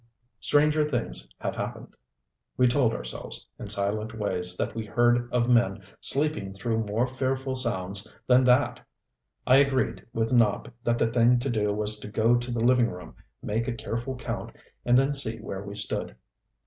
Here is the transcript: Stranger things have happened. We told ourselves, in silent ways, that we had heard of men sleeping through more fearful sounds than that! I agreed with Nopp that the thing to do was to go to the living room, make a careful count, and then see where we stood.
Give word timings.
Stranger 0.39 0.83
things 0.89 1.27
have 1.37 1.53
happened. 1.53 1.95
We 2.57 2.67
told 2.67 2.91
ourselves, 2.91 3.45
in 3.59 3.69
silent 3.69 4.17
ways, 4.17 4.57
that 4.57 4.73
we 4.73 4.85
had 4.87 4.95
heard 4.95 5.31
of 5.31 5.47
men 5.47 5.83
sleeping 5.99 6.53
through 6.53 6.85
more 6.85 7.05
fearful 7.05 7.55
sounds 7.55 8.11
than 8.25 8.43
that! 8.45 8.79
I 9.45 9.57
agreed 9.57 10.03
with 10.11 10.31
Nopp 10.31 10.71
that 10.83 10.97
the 10.97 11.05
thing 11.11 11.37
to 11.37 11.51
do 11.51 11.71
was 11.71 11.99
to 11.99 12.07
go 12.07 12.35
to 12.35 12.49
the 12.51 12.61
living 12.65 12.89
room, 12.89 13.13
make 13.43 13.67
a 13.67 13.73
careful 13.75 14.15
count, 14.15 14.55
and 14.85 14.97
then 14.97 15.13
see 15.13 15.37
where 15.37 15.61
we 15.63 15.75
stood. 15.75 16.15